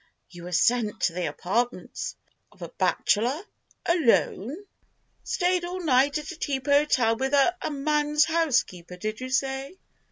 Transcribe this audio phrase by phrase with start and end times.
[0.31, 2.15] "You were sent to the apartments
[2.51, 4.65] of a bachelor—alone!"
[5.23, 9.77] "Stayed all night at a cheap hotel with a—a man's housekeeper, did you say?"